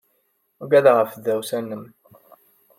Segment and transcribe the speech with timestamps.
[0.61, 1.83] Ugadeɣ ɣef tdawsa-nnem.